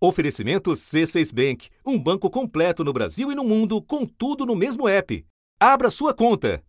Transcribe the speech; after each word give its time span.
Oferecimento 0.00 0.70
C6 0.70 1.34
Bank, 1.34 1.70
um 1.84 1.98
banco 1.98 2.30
completo 2.30 2.84
no 2.84 2.92
Brasil 2.92 3.32
e 3.32 3.34
no 3.34 3.42
mundo, 3.42 3.82
com 3.82 4.06
tudo 4.06 4.46
no 4.46 4.54
mesmo 4.54 4.88
app. 4.88 5.26
Abra 5.58 5.90
sua 5.90 6.14
conta. 6.14 6.62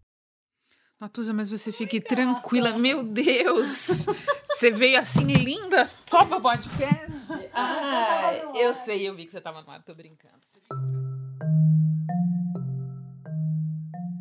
Natuza, 0.99 1.31
mas 1.31 1.47
você 1.47 1.71
fique 1.71 2.01
tranquila. 2.01 2.75
Meu 2.77 3.03
Deus! 3.03 4.05
Você 4.51 4.71
veio 4.71 5.00
assim 5.00 5.25
linda 5.25 5.87
só 6.07 6.25
pro 6.25 6.42
podcast? 6.42 7.13
Ah, 7.53 8.34
eu 8.55 8.73
sei, 8.73 9.07
eu 9.07 9.15
vi 9.15 9.25
que 9.25 9.32
você 9.32 9.39
tava 9.39 9.61
no 9.61 9.70
ar, 9.70 9.82
tô 9.84 9.93
brincando. 9.93 10.34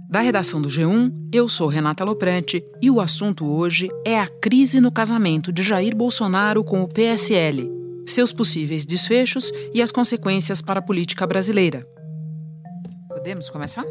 Da 0.08 0.20
redação 0.20 0.60
do 0.60 0.68
G1, 0.68 1.30
eu 1.32 1.48
sou 1.48 1.66
Renata 1.66 2.04
Loprete 2.04 2.62
e 2.80 2.90
o 2.90 3.00
assunto 3.00 3.50
hoje 3.50 3.88
é 4.06 4.20
a 4.20 4.28
crise 4.28 4.80
no 4.80 4.92
casamento 4.92 5.50
de 5.50 5.62
Jair 5.62 5.96
Bolsonaro 5.96 6.62
com 6.62 6.82
o 6.82 6.88
PSL 6.88 7.77
seus 8.10 8.32
possíveis 8.32 8.84
desfechos 8.84 9.52
e 9.74 9.82
as 9.82 9.90
consequências 9.90 10.60
para 10.62 10.80
a 10.80 10.82
política 10.82 11.26
brasileira. 11.26 11.86
Podemos 13.08 13.48
começar? 13.48 13.84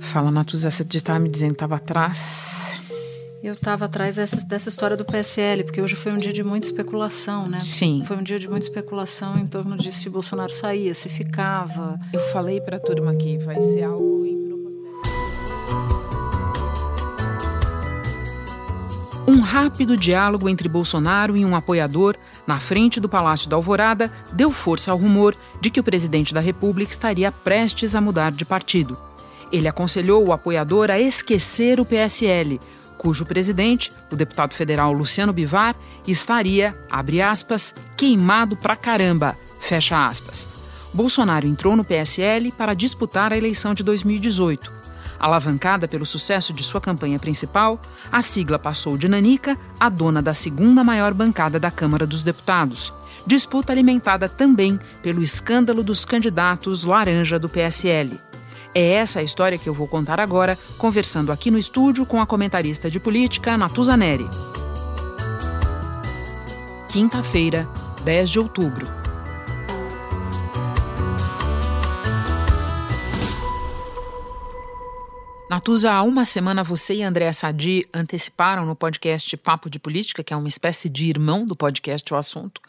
Fala, 0.00 0.30
Natuza, 0.30 0.70
você 0.70 0.82
estava 0.82 1.18
me 1.18 1.28
dizendo 1.28 1.50
que 1.50 1.56
estava 1.56 1.76
atrás. 1.76 2.78
Eu 3.42 3.54
estava 3.54 3.84
atrás 3.84 4.16
dessa, 4.16 4.44
dessa 4.46 4.68
história 4.68 4.96
do 4.96 5.04
PSL, 5.04 5.62
porque 5.62 5.80
hoje 5.80 5.94
foi 5.94 6.12
um 6.12 6.18
dia 6.18 6.32
de 6.32 6.42
muita 6.42 6.66
especulação, 6.66 7.48
né? 7.48 7.60
Sim. 7.60 8.02
Foi 8.04 8.16
um 8.16 8.22
dia 8.22 8.38
de 8.38 8.48
muita 8.48 8.66
especulação 8.66 9.38
em 9.38 9.46
torno 9.46 9.76
de 9.76 9.92
se 9.92 10.10
Bolsonaro 10.10 10.52
saía, 10.52 10.92
se 10.94 11.08
ficava. 11.08 11.98
Eu 12.12 12.20
falei 12.32 12.60
para 12.60 12.76
a 12.76 12.80
turma 12.80 13.14
que 13.14 13.38
vai 13.38 13.60
ser 13.60 13.84
algo 13.84 14.25
Um 19.28 19.40
rápido 19.40 19.96
diálogo 19.96 20.48
entre 20.48 20.68
Bolsonaro 20.68 21.36
e 21.36 21.44
um 21.44 21.56
apoiador 21.56 22.14
na 22.46 22.60
frente 22.60 23.00
do 23.00 23.08
Palácio 23.08 23.50
da 23.50 23.56
Alvorada 23.56 24.12
deu 24.32 24.52
força 24.52 24.92
ao 24.92 24.96
rumor 24.96 25.34
de 25.60 25.68
que 25.68 25.80
o 25.80 25.82
presidente 25.82 26.32
da 26.32 26.38
República 26.38 26.92
estaria 26.92 27.32
prestes 27.32 27.96
a 27.96 28.00
mudar 28.00 28.30
de 28.30 28.44
partido. 28.44 28.96
Ele 29.50 29.66
aconselhou 29.66 30.24
o 30.24 30.32
apoiador 30.32 30.92
a 30.92 31.00
esquecer 31.00 31.80
o 31.80 31.84
PSL, 31.84 32.60
cujo 32.96 33.26
presidente, 33.26 33.92
o 34.12 34.16
deputado 34.16 34.54
federal 34.54 34.92
Luciano 34.92 35.32
Bivar, 35.32 35.74
estaria, 36.06 36.76
abre 36.88 37.20
aspas, 37.20 37.74
queimado 37.96 38.56
pra 38.56 38.76
caramba, 38.76 39.36
fecha 39.58 40.06
aspas. 40.06 40.46
Bolsonaro 40.94 41.48
entrou 41.48 41.74
no 41.74 41.84
PSL 41.84 42.52
para 42.52 42.74
disputar 42.74 43.32
a 43.32 43.36
eleição 43.36 43.74
de 43.74 43.82
2018 43.82 44.75
Alavancada 45.18 45.88
pelo 45.88 46.06
sucesso 46.06 46.52
de 46.52 46.62
sua 46.62 46.80
campanha 46.80 47.18
principal, 47.18 47.80
a 48.10 48.22
sigla 48.22 48.58
passou 48.58 48.96
de 48.96 49.08
Nanica 49.08 49.58
a 49.78 49.88
dona 49.88 50.20
da 50.20 50.34
segunda 50.34 50.84
maior 50.84 51.14
bancada 51.14 51.58
da 51.58 51.70
Câmara 51.70 52.06
dos 52.06 52.22
Deputados. 52.22 52.92
Disputa 53.26 53.72
alimentada 53.72 54.28
também 54.28 54.78
pelo 55.02 55.22
escândalo 55.22 55.82
dos 55.82 56.04
candidatos 56.04 56.84
laranja 56.84 57.38
do 57.38 57.48
PSL. 57.48 58.20
É 58.74 58.92
essa 58.92 59.20
a 59.20 59.22
história 59.22 59.56
que 59.56 59.68
eu 59.68 59.74
vou 59.74 59.88
contar 59.88 60.20
agora, 60.20 60.58
conversando 60.76 61.32
aqui 61.32 61.50
no 61.50 61.58
estúdio 61.58 62.04
com 62.04 62.20
a 62.20 62.26
comentarista 62.26 62.90
de 62.90 63.00
política, 63.00 63.56
Natuza 63.56 63.96
Neri. 63.96 64.28
Quinta-feira, 66.88 67.66
10 68.04 68.30
de 68.30 68.38
outubro. 68.38 69.05
Natuza, 75.56 75.90
há 75.90 76.02
uma 76.02 76.26
semana 76.26 76.62
você 76.62 76.96
e 76.96 77.02
Andréa 77.02 77.32
Sadi 77.32 77.88
anteciparam 77.94 78.66
no 78.66 78.76
podcast 78.76 79.34
Papo 79.38 79.70
de 79.70 79.78
Política, 79.78 80.22
que 80.22 80.34
é 80.34 80.36
uma 80.36 80.50
espécie 80.50 80.86
de 80.86 81.08
irmão 81.08 81.46
do 81.46 81.56
podcast 81.56 82.12
O 82.12 82.16
Assunto, 82.18 82.60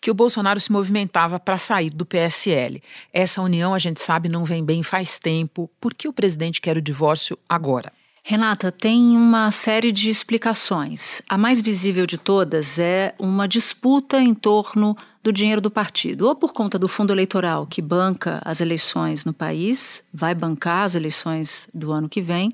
que 0.00 0.12
o 0.12 0.14
Bolsonaro 0.14 0.60
se 0.60 0.70
movimentava 0.70 1.40
para 1.40 1.58
sair 1.58 1.90
do 1.90 2.06
PSL. 2.06 2.80
Essa 3.12 3.42
união, 3.42 3.74
a 3.74 3.80
gente 3.80 4.00
sabe, 4.00 4.28
não 4.28 4.44
vem 4.44 4.64
bem 4.64 4.84
faz 4.84 5.18
tempo. 5.18 5.68
Por 5.80 5.92
que 5.92 6.06
o 6.06 6.12
presidente 6.12 6.60
quer 6.60 6.76
o 6.76 6.80
divórcio 6.80 7.36
agora? 7.48 7.92
Renata, 8.22 8.70
tem 8.70 9.16
uma 9.16 9.50
série 9.50 9.90
de 9.90 10.08
explicações. 10.08 11.22
A 11.28 11.36
mais 11.36 11.60
visível 11.60 12.06
de 12.06 12.16
todas 12.16 12.78
é 12.78 13.12
uma 13.18 13.48
disputa 13.48 14.20
em 14.20 14.34
torno 14.34 14.96
do 15.26 15.32
dinheiro 15.32 15.60
do 15.60 15.72
partido, 15.72 16.28
ou 16.28 16.36
por 16.36 16.52
conta 16.52 16.78
do 16.78 16.86
fundo 16.86 17.12
eleitoral 17.12 17.66
que 17.66 17.82
banca 17.82 18.40
as 18.44 18.60
eleições 18.60 19.24
no 19.24 19.32
país, 19.32 20.04
vai 20.14 20.36
bancar 20.36 20.84
as 20.84 20.94
eleições 20.94 21.68
do 21.74 21.90
ano 21.90 22.08
que 22.08 22.22
vem, 22.22 22.52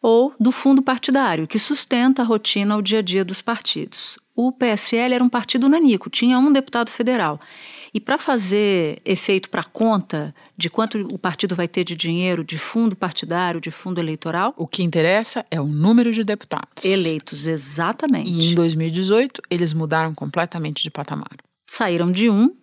ou 0.00 0.32
do 0.38 0.52
fundo 0.52 0.82
partidário 0.82 1.48
que 1.48 1.58
sustenta 1.58 2.22
a 2.22 2.24
rotina, 2.24 2.76
o 2.76 2.82
dia 2.82 3.00
a 3.00 3.02
dia 3.02 3.24
dos 3.24 3.42
partidos. 3.42 4.20
O 4.36 4.52
PSL 4.52 5.14
era 5.14 5.24
um 5.24 5.28
partido 5.28 5.68
nanico, 5.68 6.08
tinha 6.08 6.38
um 6.38 6.52
deputado 6.52 6.90
federal. 6.90 7.40
E 7.92 7.98
para 7.98 8.18
fazer 8.18 9.00
efeito 9.04 9.50
para 9.50 9.64
conta 9.64 10.32
de 10.56 10.70
quanto 10.70 11.00
o 11.12 11.18
partido 11.18 11.56
vai 11.56 11.66
ter 11.66 11.82
de 11.82 11.96
dinheiro 11.96 12.44
de 12.44 12.56
fundo 12.56 12.94
partidário, 12.94 13.60
de 13.60 13.72
fundo 13.72 13.98
eleitoral. 13.98 14.54
O 14.56 14.68
que 14.68 14.84
interessa 14.84 15.44
é 15.50 15.60
o 15.60 15.66
número 15.66 16.12
de 16.12 16.22
deputados. 16.22 16.84
Eleitos, 16.84 17.48
exatamente. 17.48 18.30
E 18.30 18.52
em 18.52 18.54
2018, 18.54 19.42
eles 19.50 19.72
mudaram 19.72 20.14
completamente 20.14 20.84
de 20.84 20.90
patamar. 20.90 21.45
Saíram 21.66 22.10
de 22.10 22.30
um 22.30 22.54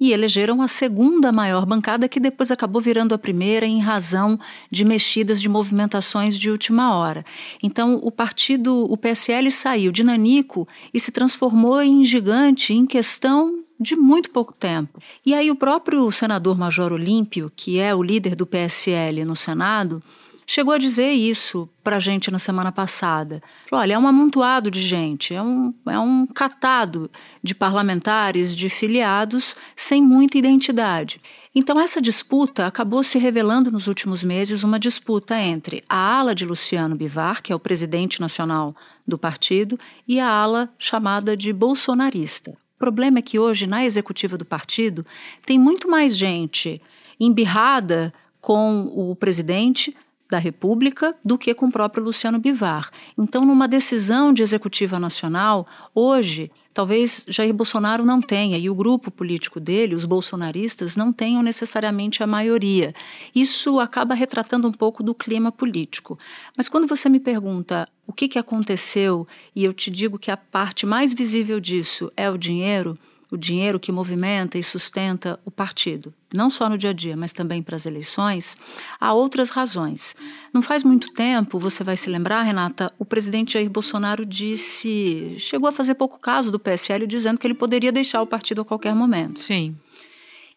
e 0.00 0.12
elegeram 0.12 0.62
a 0.62 0.68
segunda 0.68 1.32
maior 1.32 1.66
bancada, 1.66 2.08
que 2.08 2.20
depois 2.20 2.50
acabou 2.50 2.80
virando 2.80 3.14
a 3.14 3.18
primeira 3.18 3.66
em 3.66 3.80
razão 3.80 4.38
de 4.70 4.84
mexidas 4.84 5.40
de 5.40 5.48
movimentações 5.48 6.38
de 6.38 6.50
última 6.50 6.94
hora. 6.94 7.24
Então, 7.62 7.98
o 8.02 8.10
partido, 8.10 8.90
o 8.90 8.96
PSL, 8.96 9.50
saiu 9.50 9.90
de 9.90 10.04
nanico 10.04 10.68
e 10.94 11.00
se 11.00 11.10
transformou 11.10 11.82
em 11.82 12.04
gigante 12.04 12.72
em 12.72 12.86
questão 12.86 13.64
de 13.80 13.94
muito 13.94 14.30
pouco 14.30 14.52
tempo. 14.52 15.00
E 15.24 15.34
aí 15.34 15.50
o 15.50 15.56
próprio 15.56 16.10
senador 16.10 16.58
Major 16.58 16.92
Olímpio, 16.92 17.50
que 17.54 17.78
é 17.78 17.94
o 17.94 18.02
líder 18.02 18.34
do 18.34 18.46
PSL 18.46 19.24
no 19.24 19.36
Senado, 19.36 20.02
chegou 20.48 20.72
a 20.72 20.78
dizer 20.78 21.10
isso 21.12 21.68
para 21.84 22.00
gente 22.00 22.30
na 22.30 22.38
semana 22.38 22.72
passada. 22.72 23.42
Falou, 23.68 23.82
olha, 23.82 23.92
é 23.92 23.98
um 23.98 24.08
amontoado 24.08 24.70
de 24.70 24.80
gente, 24.80 25.34
é 25.34 25.42
um, 25.42 25.74
é 25.86 25.98
um 25.98 26.26
catado 26.26 27.10
de 27.42 27.54
parlamentares, 27.54 28.56
de 28.56 28.70
filiados, 28.70 29.54
sem 29.76 30.02
muita 30.02 30.38
identidade. 30.38 31.20
Então, 31.54 31.78
essa 31.78 32.00
disputa 32.00 32.66
acabou 32.66 33.04
se 33.04 33.18
revelando 33.18 33.70
nos 33.70 33.86
últimos 33.86 34.22
meses 34.24 34.64
uma 34.64 34.78
disputa 34.80 35.38
entre 35.38 35.84
a 35.86 36.18
ala 36.18 36.34
de 36.34 36.46
Luciano 36.46 36.96
Bivar, 36.96 37.42
que 37.42 37.52
é 37.52 37.54
o 37.54 37.60
presidente 37.60 38.18
nacional 38.18 38.74
do 39.06 39.18
partido, 39.18 39.78
e 40.06 40.18
a 40.18 40.30
ala 40.30 40.70
chamada 40.78 41.36
de 41.36 41.52
bolsonarista. 41.52 42.52
O 42.76 42.78
problema 42.78 43.18
é 43.18 43.22
que 43.22 43.38
hoje, 43.38 43.66
na 43.66 43.84
executiva 43.84 44.38
do 44.38 44.46
partido, 44.46 45.04
tem 45.44 45.58
muito 45.58 45.90
mais 45.90 46.16
gente 46.16 46.80
embirrada 47.20 48.14
com 48.40 48.90
o 48.94 49.14
presidente 49.14 49.94
da 50.30 50.38
República 50.38 51.14
do 51.24 51.38
que 51.38 51.54
com 51.54 51.66
o 51.66 51.72
próprio 51.72 52.04
Luciano 52.04 52.38
Bivar. 52.38 52.90
Então, 53.16 53.44
numa 53.44 53.66
decisão 53.66 54.32
de 54.32 54.42
executiva 54.42 54.98
nacional, 54.98 55.66
hoje, 55.94 56.50
talvez 56.74 57.24
Jair 57.26 57.54
Bolsonaro 57.54 58.04
não 58.04 58.20
tenha, 58.20 58.58
e 58.58 58.68
o 58.68 58.74
grupo 58.74 59.10
político 59.10 59.58
dele, 59.58 59.94
os 59.94 60.04
bolsonaristas, 60.04 60.96
não 60.96 61.12
tenham 61.12 61.42
necessariamente 61.42 62.22
a 62.22 62.26
maioria. 62.26 62.94
Isso 63.34 63.80
acaba 63.80 64.14
retratando 64.14 64.68
um 64.68 64.72
pouco 64.72 65.02
do 65.02 65.14
clima 65.14 65.50
político. 65.50 66.18
Mas 66.56 66.68
quando 66.68 66.86
você 66.86 67.08
me 67.08 67.18
pergunta 67.18 67.88
o 68.06 68.12
que, 68.12 68.28
que 68.28 68.38
aconteceu, 68.38 69.26
e 69.54 69.64
eu 69.64 69.72
te 69.72 69.90
digo 69.90 70.18
que 70.18 70.30
a 70.30 70.36
parte 70.36 70.84
mais 70.84 71.14
visível 71.14 71.58
disso 71.58 72.12
é 72.16 72.30
o 72.30 72.38
dinheiro, 72.38 72.98
o 73.30 73.36
dinheiro 73.36 73.78
que 73.78 73.92
movimenta 73.92 74.56
e 74.58 74.62
sustenta 74.62 75.38
o 75.44 75.50
partido, 75.50 76.14
não 76.32 76.48
só 76.48 76.68
no 76.68 76.78
dia 76.78 76.90
a 76.90 76.92
dia, 76.94 77.16
mas 77.16 77.32
também 77.32 77.62
para 77.62 77.76
as 77.76 77.84
eleições, 77.84 78.56
há 78.98 79.12
outras 79.12 79.50
razões. 79.50 80.16
Não 80.52 80.62
faz 80.62 80.82
muito 80.82 81.12
tempo, 81.12 81.58
você 81.58 81.84
vai 81.84 81.96
se 81.96 82.08
lembrar, 82.08 82.42
Renata, 82.42 82.92
o 82.98 83.04
presidente 83.04 83.54
Jair 83.54 83.68
Bolsonaro 83.68 84.24
disse, 84.24 85.36
chegou 85.38 85.68
a 85.68 85.72
fazer 85.72 85.94
pouco 85.94 86.18
caso 86.18 86.50
do 86.50 86.58
PSL, 86.58 87.06
dizendo 87.06 87.38
que 87.38 87.46
ele 87.46 87.54
poderia 87.54 87.92
deixar 87.92 88.22
o 88.22 88.26
partido 88.26 88.62
a 88.62 88.64
qualquer 88.64 88.94
momento. 88.94 89.38
Sim. 89.40 89.76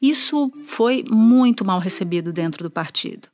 Isso 0.02 0.52
foi 0.64 1.04
muito 1.10 1.64
mal 1.64 1.80
recebido 1.80 2.34
dentro 2.34 2.64
do 2.64 2.72
partido. 2.72 3.28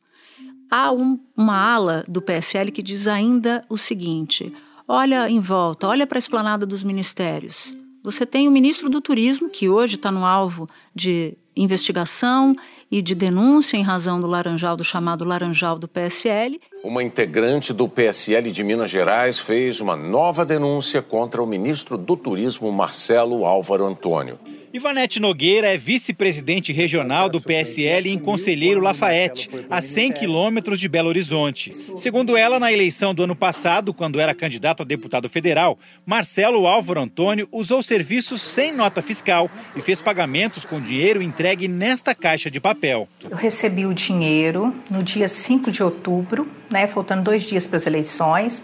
Há 0.69 0.91
um, 0.91 1.17
uma 1.35 1.55
ala 1.55 2.03
do 2.07 2.21
PSL 2.21 2.71
que 2.71 2.83
diz 2.83 3.07
ainda 3.07 3.63
o 3.69 3.77
seguinte: 3.77 4.51
olha 4.85 5.29
em 5.29 5.39
volta, 5.39 5.87
olha 5.87 6.05
para 6.05 6.17
a 6.17 6.19
esplanada 6.19 6.65
dos 6.65 6.83
ministérios. 6.83 7.73
Você 8.07 8.25
tem 8.25 8.47
o 8.47 8.51
ministro 8.51 8.89
do 8.89 9.01
Turismo, 9.01 9.49
que 9.49 9.67
hoje 9.67 9.95
está 9.95 10.09
no 10.09 10.23
alvo 10.23 10.69
de 10.95 11.37
investigação 11.53 12.55
e 12.89 13.01
de 13.01 13.13
denúncia 13.13 13.75
em 13.75 13.81
razão 13.81 14.21
do 14.21 14.25
laranjal, 14.25 14.77
do 14.77 14.83
chamado 14.85 15.25
laranjal 15.25 15.77
do 15.77 15.89
PSL. 15.89 16.57
Uma 16.85 17.03
integrante 17.03 17.73
do 17.73 17.89
PSL 17.89 18.49
de 18.49 18.63
Minas 18.63 18.89
Gerais 18.89 19.39
fez 19.39 19.81
uma 19.81 19.97
nova 19.97 20.45
denúncia 20.45 21.01
contra 21.01 21.43
o 21.43 21.45
ministro 21.45 21.97
do 21.97 22.15
Turismo, 22.15 22.71
Marcelo 22.71 23.45
Álvaro 23.45 23.85
Antônio. 23.85 24.39
Ivanete 24.77 25.19
Nogueira 25.19 25.73
é 25.73 25.75
vice-presidente 25.75 26.71
regional 26.71 27.29
do 27.29 27.41
PSL 27.41 28.11
em 28.11 28.19
Conselheiro 28.19 28.79
Lafayette, 28.79 29.49
a 29.71 29.81
100 29.81 30.11
quilômetros 30.11 30.79
de 30.79 30.87
Belo 30.87 31.09
Horizonte. 31.09 31.71
Segundo 31.97 32.37
ela, 32.37 32.59
na 32.59 32.71
eleição 32.71 33.11
do 33.11 33.23
ano 33.23 33.35
passado, 33.35 33.91
quando 33.91 34.19
era 34.19 34.35
candidato 34.35 34.83
a 34.83 34.85
deputado 34.85 35.27
federal, 35.29 35.79
Marcelo 36.05 36.67
Álvaro 36.67 37.01
Antônio 37.01 37.47
usou 37.51 37.81
serviços 37.81 38.39
sem 38.39 38.71
nota 38.71 39.01
fiscal 39.01 39.49
e 39.75 39.81
fez 39.81 39.99
pagamentos 39.99 40.63
com 40.63 40.79
dinheiro 40.79 41.23
entregue 41.23 41.67
nesta 41.67 42.13
caixa 42.13 42.51
de 42.51 42.59
papel. 42.59 43.09
Eu 43.27 43.35
recebi 43.35 43.83
o 43.87 43.95
dinheiro 43.95 44.75
no 44.91 45.01
dia 45.01 45.27
5 45.27 45.71
de 45.71 45.81
outubro, 45.81 46.47
né, 46.71 46.85
faltando 46.85 47.23
dois 47.23 47.41
dias 47.41 47.65
para 47.65 47.77
as 47.77 47.87
eleições, 47.87 48.63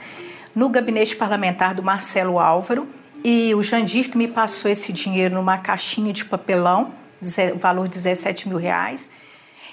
no 0.53 0.69
gabinete 0.69 1.15
parlamentar 1.15 1.73
do 1.73 1.81
Marcelo 1.81 2.37
Álvaro, 2.37 2.87
e 3.23 3.55
o 3.55 3.63
Jandir 3.63 4.09
que 4.09 4.17
me 4.17 4.27
passou 4.27 4.69
esse 4.69 4.91
dinheiro 4.91 5.35
numa 5.35 5.57
caixinha 5.57 6.11
de 6.11 6.25
papelão, 6.25 6.93
valor 7.57 7.87
de 7.87 7.95
17 7.95 8.49
mil 8.49 8.57
reais. 8.57 9.09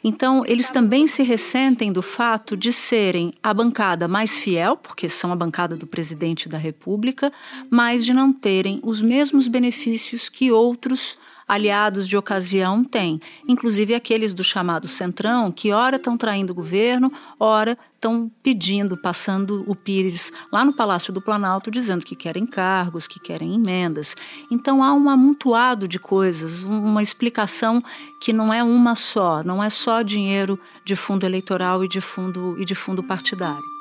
Então, 0.03 0.43
eles 0.47 0.71
também 0.71 1.07
se 1.07 1.23
ressentem 1.23 1.93
do 1.93 2.01
fato 2.01 2.57
de 2.57 2.73
serem 2.73 3.35
a 3.43 3.53
bancada 3.53 4.09
mais 4.09 4.39
fiel, 4.39 4.77
porque 4.77 5.09
são 5.09 5.31
a 5.31 5.37
bancada 5.37 5.77
do 5.77 5.87
presidente 5.87 6.49
da 6.49 6.57
República, 6.57 7.31
mas 7.69 8.05
de 8.05 8.15
não 8.15 8.33
terem 8.33 8.81
os 8.83 9.01
mesmos 9.01 9.47
benefícios 9.47 10.29
que 10.29 10.51
outros 10.51 11.19
aliados 11.51 12.07
de 12.09 12.17
ocasião 12.17 12.85
têm, 12.85 13.21
inclusive 13.49 13.93
aqueles 13.93 14.33
do 14.33 14.45
chamado 14.45 14.87
Centrão, 14.87 15.51
que 15.51 15.73
ora 15.73 15.97
estão 15.97 16.17
traindo 16.17 16.53
o 16.53 16.55
governo, 16.55 17.13
ora 17.41 17.77
estão 17.93 18.31
pedindo, 18.41 18.97
passando 18.97 19.65
o 19.67 19.75
Pires 19.75 20.33
lá 20.53 20.65
no 20.65 20.73
Palácio 20.73 21.13
do 21.13 21.21
Planalto, 21.21 21.69
dizendo 21.69 22.05
que 22.05 22.15
querem 22.15 22.47
cargos, 22.47 23.09
que 23.09 23.19
querem 23.19 23.53
emendas. 23.57 24.15
Então 24.49 24.81
há 24.81 24.95
um 24.95 25.11
amontoado 25.11 25.89
de 25.89 25.99
coisas, 25.99 26.63
uma 26.63 27.03
explicação 27.03 27.83
que 28.23 28.33
não 28.33 28.55
é 28.55 28.63
uma 28.63 28.95
só, 28.95 29.43
não 29.43 29.61
é 29.61 29.69
só 29.69 30.03
dinheiro 30.03 30.57
de 30.85 30.95
fundo 30.95 31.27
eleitoral 31.27 31.83
e 31.85 31.89
de 31.89 32.01
fundo, 32.01 32.55
e 32.61 32.65
de 32.65 32.77
fundo 32.77 33.03
partidário. 33.03 33.80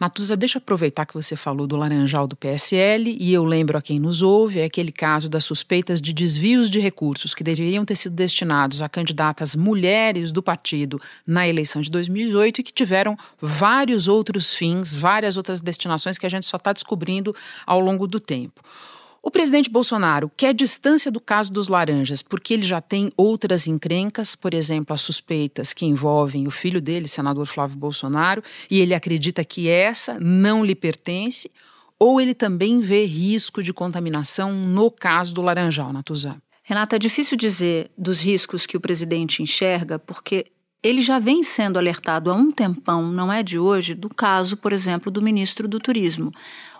Natuza, 0.00 0.34
deixa 0.34 0.56
eu 0.56 0.62
aproveitar 0.62 1.04
que 1.04 1.12
você 1.12 1.36
falou 1.36 1.66
do 1.66 1.76
Laranjal 1.76 2.26
do 2.26 2.34
PSL 2.34 3.18
e 3.20 3.34
eu 3.34 3.44
lembro 3.44 3.76
a 3.76 3.82
quem 3.82 4.00
nos 4.00 4.22
ouve, 4.22 4.58
é 4.58 4.64
aquele 4.64 4.90
caso 4.90 5.28
das 5.28 5.44
suspeitas 5.44 6.00
de 6.00 6.14
desvios 6.14 6.70
de 6.70 6.80
recursos 6.80 7.34
que 7.34 7.44
deveriam 7.44 7.84
ter 7.84 7.96
sido 7.96 8.14
destinados 8.14 8.80
a 8.80 8.88
candidatas 8.88 9.54
mulheres 9.54 10.32
do 10.32 10.42
partido 10.42 10.98
na 11.26 11.46
eleição 11.46 11.82
de 11.82 11.90
2018 11.90 12.60
e 12.60 12.62
que 12.62 12.72
tiveram 12.72 13.14
vários 13.38 14.08
outros 14.08 14.54
fins, 14.54 14.96
várias 14.96 15.36
outras 15.36 15.60
destinações 15.60 16.16
que 16.16 16.24
a 16.24 16.30
gente 16.30 16.46
só 16.46 16.56
está 16.56 16.72
descobrindo 16.72 17.36
ao 17.66 17.78
longo 17.78 18.06
do 18.06 18.18
tempo. 18.18 18.62
O 19.22 19.30
presidente 19.30 19.68
Bolsonaro 19.68 20.30
quer 20.34 20.54
distância 20.54 21.10
do 21.10 21.20
caso 21.20 21.52
dos 21.52 21.68
laranjas 21.68 22.22
porque 22.22 22.54
ele 22.54 22.62
já 22.62 22.80
tem 22.80 23.12
outras 23.18 23.66
encrencas, 23.66 24.34
por 24.34 24.54
exemplo, 24.54 24.94
as 24.94 25.02
suspeitas 25.02 25.74
que 25.74 25.84
envolvem 25.84 26.46
o 26.46 26.50
filho 26.50 26.80
dele, 26.80 27.06
senador 27.06 27.46
Flávio 27.46 27.76
Bolsonaro, 27.76 28.42
e 28.70 28.80
ele 28.80 28.94
acredita 28.94 29.44
que 29.44 29.68
essa 29.68 30.18
não 30.18 30.64
lhe 30.64 30.74
pertence, 30.74 31.50
ou 31.98 32.18
ele 32.18 32.34
também 32.34 32.80
vê 32.80 33.04
risco 33.04 33.62
de 33.62 33.74
contaminação 33.74 34.54
no 34.54 34.90
caso 34.90 35.34
do 35.34 35.42
Laranjal, 35.42 35.92
Natuzá? 35.92 36.38
Renata, 36.62 36.96
é 36.96 36.98
difícil 36.98 37.36
dizer 37.36 37.90
dos 37.98 38.20
riscos 38.20 38.64
que 38.64 38.76
o 38.76 38.80
presidente 38.80 39.42
enxerga, 39.42 39.98
porque 39.98 40.46
ele 40.82 41.02
já 41.02 41.18
vem 41.18 41.42
sendo 41.42 41.78
alertado 41.78 42.30
há 42.30 42.34
um 42.34 42.50
tempão, 42.50 43.02
não 43.02 43.30
é 43.30 43.42
de 43.42 43.58
hoje, 43.58 43.94
do 43.94 44.08
caso, 44.08 44.56
por 44.56 44.72
exemplo, 44.72 45.10
do 45.10 45.20
ministro 45.20 45.68
do 45.68 45.78
Turismo. 45.78 46.32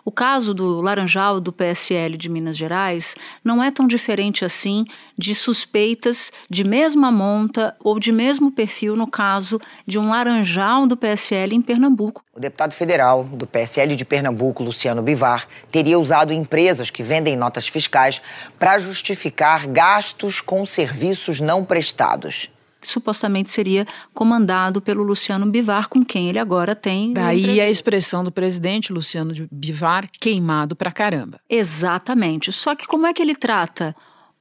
O 0.02 0.11
caso 0.11 0.55
do 0.55 0.81
Laranjal 0.81 1.38
do 1.38 1.52
PSL 1.52 2.17
de 2.17 2.31
Minas 2.31 2.56
Gerais 2.56 3.14
não 3.44 3.62
é 3.62 3.70
tão 3.70 3.87
diferente 3.87 4.47
assim 4.47 4.87
de 5.17 5.35
suspeitas 5.35 6.32
de 6.49 6.64
mesma 6.64 7.12
monta 7.12 7.75
ou 7.81 8.00
de 8.00 8.11
mesmo 8.11 8.50
perfil 8.50 8.97
no 8.97 9.06
caso 9.06 9.61
de 9.87 9.99
um 9.99 10.08
Laranjal 10.08 10.87
do 10.87 10.96
PSL 10.96 11.55
em 11.55 11.61
Pernambuco. 11.61 12.25
O 12.35 12.41
deputado 12.41 12.73
federal 12.73 13.25
do 13.25 13.46
PSL 13.46 13.94
de 13.94 14.06
Pernambuco, 14.06 14.64
Luciano 14.64 15.03
Bivar, 15.03 15.46
teria 15.70 15.99
usado 15.99 16.32
empresas 16.32 16.88
que 16.88 17.03
vendem 17.03 17.37
notas 17.37 17.69
fiscais 17.69 18.23
para 18.58 18.79
justificar 18.79 19.67
gastos 19.67 20.41
com 20.41 20.64
serviços 20.64 21.41
não 21.41 21.62
prestados 21.62 22.49
supostamente 22.82 23.50
seria 23.50 23.87
comandado 24.15 24.81
pelo 24.81 25.03
Luciano 25.03 25.47
Bivar, 25.47 25.88
com 25.88 26.05
quem 26.05 26.29
ele 26.29 26.38
agora 26.38 26.75
tem. 26.75 27.12
Daí 27.12 27.61
a 27.61 27.69
expressão 27.69 28.25
do 28.25 28.32
presidente 28.32 28.93
Luciano 28.93 29.35
Bivar 29.50 30.09
queimado 30.21 30.75
pra 30.75 30.93
caramba. 30.93 31.41
Exatamente. 31.49 32.53
Só 32.53 32.75
que 32.75 32.87
como 32.87 33.06
é 33.06 33.12
que 33.12 33.23
ele 33.23 33.35
trata 33.35 33.94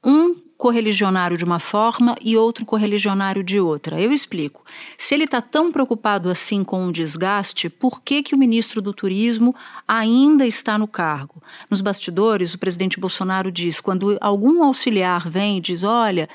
um 0.03 0.36
correligionário 0.59 1.38
de 1.38 1.45
uma 1.45 1.57
forma 1.57 2.18
e 2.19 2.36
outro 2.36 2.65
correligionário 2.65 3.41
de 3.41 3.62
outra. 3.62 3.97
Eu 3.97 4.12
explico. 4.12 4.65
Se 4.97 5.15
ele 5.15 5.24
está 5.24 5.41
tão 5.41 5.71
preocupado 5.71 6.30
assim 6.30 6.65
com 6.65 6.86
o 6.86 6.91
desgaste, 6.91 7.69
por 7.69 8.01
que, 8.01 8.21
que 8.21 8.36
o 8.36 8.38
ministro 8.38 8.81
do 8.81 8.91
Turismo 8.91 9.56
ainda 9.88 10.45
está 10.45 10.77
no 10.77 10.86
cargo? 10.86 11.41
Nos 11.69 11.80
bastidores, 11.80 12.53
o 12.53 12.59
presidente 12.59 13.00
Bolsonaro 13.00 13.50
diz: 13.50 13.80
quando 13.80 14.18
algum 14.19 14.62
auxiliar 14.62 15.30
vem 15.30 15.59
e 15.59 15.62
diz, 15.62 15.81
olha, 15.81 16.27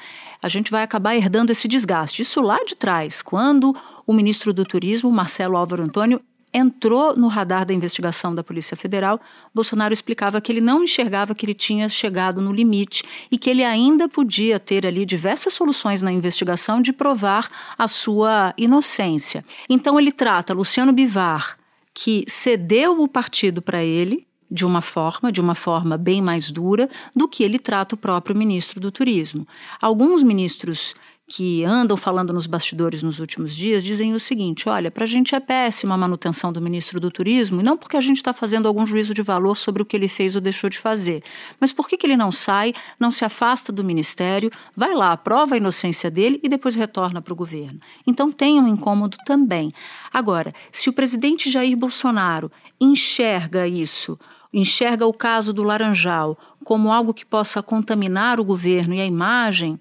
a 0.44 0.48
gente 0.48 0.70
vai 0.70 0.82
acabar 0.82 1.16
herdando 1.16 1.50
esse 1.50 1.66
desgaste. 1.66 2.20
Isso 2.20 2.42
lá 2.42 2.62
de 2.64 2.76
trás, 2.76 3.22
quando 3.22 3.74
o 4.06 4.12
ministro 4.12 4.52
do 4.52 4.62
Turismo, 4.62 5.10
Marcelo 5.10 5.56
Álvaro 5.56 5.82
Antônio, 5.82 6.20
entrou 6.52 7.16
no 7.16 7.28
radar 7.28 7.64
da 7.64 7.72
investigação 7.72 8.34
da 8.34 8.44
Polícia 8.44 8.76
Federal, 8.76 9.18
Bolsonaro 9.54 9.94
explicava 9.94 10.42
que 10.42 10.52
ele 10.52 10.60
não 10.60 10.84
enxergava 10.84 11.34
que 11.34 11.46
ele 11.46 11.54
tinha 11.54 11.88
chegado 11.88 12.42
no 12.42 12.52
limite 12.52 13.02
e 13.32 13.38
que 13.38 13.48
ele 13.48 13.64
ainda 13.64 14.06
podia 14.06 14.60
ter 14.60 14.86
ali 14.86 15.06
diversas 15.06 15.54
soluções 15.54 16.02
na 16.02 16.12
investigação 16.12 16.82
de 16.82 16.92
provar 16.92 17.48
a 17.78 17.88
sua 17.88 18.52
inocência. 18.58 19.42
Então 19.66 19.98
ele 19.98 20.12
trata 20.12 20.52
Luciano 20.52 20.92
Bivar, 20.92 21.56
que 21.94 22.22
cedeu 22.28 23.00
o 23.00 23.08
partido 23.08 23.62
para 23.62 23.82
ele, 23.82 24.26
de 24.54 24.64
uma 24.64 24.80
forma, 24.80 25.32
de 25.32 25.40
uma 25.40 25.56
forma 25.56 25.98
bem 25.98 26.22
mais 26.22 26.48
dura, 26.52 26.88
do 27.14 27.26
que 27.26 27.42
ele 27.42 27.58
trata 27.58 27.96
o 27.96 27.98
próprio 27.98 28.36
ministro 28.36 28.78
do 28.78 28.92
Turismo. 28.92 29.44
Alguns 29.80 30.22
ministros 30.22 30.94
que 31.26 31.64
andam 31.64 31.96
falando 31.96 32.32
nos 32.32 32.46
bastidores 32.46 33.02
nos 33.02 33.18
últimos 33.18 33.56
dias 33.56 33.82
dizem 33.82 34.14
o 34.14 34.20
seguinte: 34.20 34.68
olha, 34.68 34.90
para 34.90 35.04
a 35.04 35.06
gente 35.06 35.34
é 35.34 35.40
péssima 35.40 35.94
a 35.94 35.98
manutenção 35.98 36.52
do 36.52 36.60
ministro 36.60 37.00
do 37.00 37.10
Turismo, 37.10 37.60
e 37.60 37.64
não 37.64 37.76
porque 37.76 37.96
a 37.96 38.00
gente 38.00 38.18
está 38.18 38.32
fazendo 38.32 38.68
algum 38.68 38.86
juízo 38.86 39.12
de 39.12 39.22
valor 39.22 39.56
sobre 39.56 39.82
o 39.82 39.86
que 39.86 39.96
ele 39.96 40.06
fez 40.06 40.34
ou 40.34 40.40
deixou 40.40 40.70
de 40.70 40.78
fazer, 40.78 41.22
mas 41.58 41.72
por 41.72 41.88
que, 41.88 41.96
que 41.96 42.06
ele 42.06 42.16
não 42.16 42.30
sai, 42.30 42.74
não 43.00 43.10
se 43.10 43.24
afasta 43.24 43.72
do 43.72 43.82
ministério, 43.82 44.52
vai 44.76 44.94
lá, 44.94 45.12
aprova 45.12 45.54
a 45.54 45.58
inocência 45.58 46.10
dele 46.10 46.38
e 46.42 46.48
depois 46.48 46.76
retorna 46.76 47.20
para 47.20 47.32
o 47.32 47.36
governo. 47.36 47.80
Então 48.06 48.30
tem 48.30 48.60
um 48.60 48.68
incômodo 48.68 49.16
também. 49.24 49.72
Agora, 50.12 50.52
se 50.70 50.88
o 50.88 50.92
presidente 50.92 51.50
Jair 51.50 51.76
Bolsonaro 51.76 52.52
enxerga 52.80 53.66
isso, 53.66 54.18
enxerga 54.54 55.06
o 55.06 55.12
caso 55.12 55.52
do 55.52 55.62
Laranjal 55.62 56.38
como 56.62 56.92
algo 56.92 57.12
que 57.12 57.26
possa 57.26 57.62
contaminar 57.62 58.40
o 58.40 58.44
governo 58.44 58.94
e 58.94 59.00
a 59.00 59.04
imagem, 59.04 59.78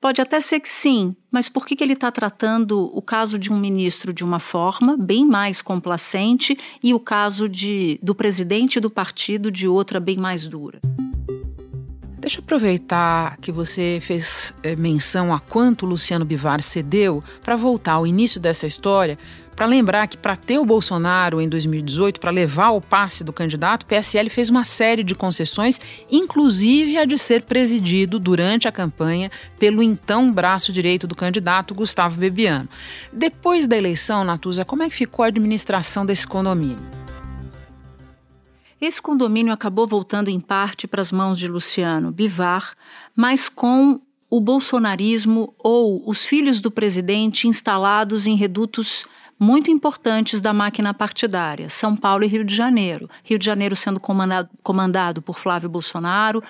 pode 0.00 0.20
até 0.20 0.40
ser 0.40 0.60
que 0.60 0.68
sim, 0.68 1.16
mas 1.30 1.48
por 1.48 1.64
que, 1.64 1.74
que 1.74 1.82
ele 1.82 1.94
está 1.94 2.10
tratando 2.10 2.90
o 2.94 3.00
caso 3.00 3.38
de 3.38 3.50
um 3.52 3.58
ministro 3.58 4.12
de 4.12 4.24
uma 4.24 4.38
forma 4.38 4.96
bem 4.98 5.26
mais 5.26 5.62
complacente 5.62 6.58
e 6.82 6.92
o 6.92 7.00
caso 7.00 7.48
de, 7.48 7.98
do 8.02 8.14
presidente 8.14 8.80
do 8.80 8.90
partido 8.90 9.50
de 9.50 9.66
outra 9.66 9.98
bem 9.98 10.16
mais 10.16 10.46
dura? 10.46 10.80
Deixa 12.20 12.38
eu 12.38 12.42
aproveitar 12.42 13.38
que 13.38 13.50
você 13.50 13.98
fez 13.98 14.52
é, 14.62 14.76
menção 14.76 15.32
a 15.32 15.40
quanto 15.40 15.86
Luciano 15.86 16.22
Bivar 16.22 16.62
cedeu 16.62 17.24
para 17.42 17.56
voltar 17.56 17.94
ao 17.94 18.06
início 18.06 18.38
dessa 18.38 18.66
história, 18.66 19.18
para 19.56 19.64
lembrar 19.64 20.06
que 20.06 20.18
para 20.18 20.36
ter 20.36 20.58
o 20.58 20.64
Bolsonaro 20.64 21.40
em 21.40 21.48
2018, 21.48 22.20
para 22.20 22.30
levar 22.30 22.72
o 22.72 22.80
passe 22.80 23.24
do 23.24 23.32
candidato, 23.32 23.84
o 23.84 23.86
PSL 23.86 24.28
fez 24.28 24.50
uma 24.50 24.64
série 24.64 25.02
de 25.02 25.14
concessões, 25.14 25.80
inclusive 26.10 26.98
a 26.98 27.06
de 27.06 27.16
ser 27.16 27.42
presidido 27.42 28.18
durante 28.18 28.68
a 28.68 28.72
campanha 28.72 29.30
pelo 29.58 29.82
então 29.82 30.30
braço 30.30 30.72
direito 30.72 31.06
do 31.06 31.14
candidato, 31.14 31.74
Gustavo 31.74 32.20
Bebiano. 32.20 32.68
Depois 33.10 33.66
da 33.66 33.78
eleição, 33.78 34.24
Natuza, 34.24 34.62
como 34.62 34.82
é 34.82 34.90
que 34.90 34.94
ficou 34.94 35.24
a 35.24 35.28
administração 35.28 36.04
desse 36.04 36.26
condomínio? 36.26 37.00
Esse 38.80 39.02
condomínio 39.02 39.52
acabou 39.52 39.86
voltando 39.86 40.28
em 40.28 40.40
parte 40.40 40.88
para 40.88 41.02
as 41.02 41.12
mãos 41.12 41.38
de 41.38 41.46
Luciano 41.46 42.10
Bivar, 42.10 42.74
mas 43.14 43.48
com 43.48 44.00
o 44.30 44.40
bolsonarismo 44.40 45.52
ou 45.58 46.02
os 46.08 46.24
filhos 46.24 46.60
do 46.60 46.70
presidente 46.70 47.46
instalados 47.46 48.26
em 48.26 48.36
redutos 48.36 49.04
muito 49.38 49.70
importantes 49.70 50.40
da 50.40 50.52
máquina 50.52 50.94
partidária, 50.94 51.70
São 51.70 51.96
Paulo 51.96 52.24
e 52.24 52.26
Rio 52.26 52.44
de 52.44 52.54
Janeiro. 52.54 53.08
Rio 53.24 53.38
de 53.38 53.44
Janeiro 53.44 53.74
sendo 53.74 53.98
comandado, 53.98 54.50
comandado 54.62 55.22
por 55.22 55.38
Flávio 55.38 55.68
Bolsonaro, 55.68 56.42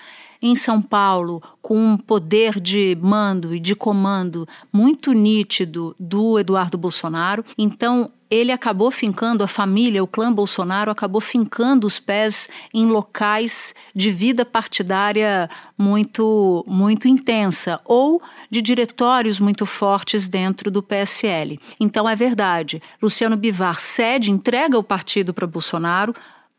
em 0.43 0.57
São 0.57 0.83
Paulo, 0.83 1.43
com 1.63 1.77
um 1.77 1.97
poder 1.97 2.61
de 2.61 2.97
mando 3.01 3.55
e 3.55 3.61
de 3.61 3.75
comando 3.75 4.47
muito 4.73 5.13
nítido 5.13 5.95
do 5.99 6.39
Eduardo 6.39 6.77
Bolsonaro. 6.77 7.45
Então, 7.57 8.11
ele 8.31 8.53
acabou 8.53 8.91
fincando, 8.91 9.43
a 9.43 9.49
família, 9.49 10.05
o 10.05 10.07
clã 10.07 10.33
Bolsonaro 10.33 10.91
acabou 10.91 11.21
fincando 11.21 11.87
os 11.87 11.99
pés 11.99 12.49
em 12.73 12.87
locais 12.87 13.75
de 13.95 14.11
vida 14.11 14.45
partidária 14.45 15.51
muito, 15.77 16.65
muito 16.69 17.09
intensa 17.09 17.81
ou 17.85 18.23
de 18.49 18.63
diretórios 18.63 19.41
muito 19.41 19.67
fortes 19.67 20.29
dentro 20.29 20.71
do 20.71 20.83
PSL. 20.83 21.59
Então 21.81 22.09
é 22.09 22.15
verdade, 22.15 22.81
Luciano 23.03 23.37
Bivar 23.37 23.81
cede, 23.81 24.31
entrega 24.31 24.79
o 24.79 24.85
partido 24.85 25.35
para 25.35 25.47
Bolsonaro, 25.47 26.15